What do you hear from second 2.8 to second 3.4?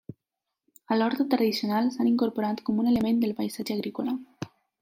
un element del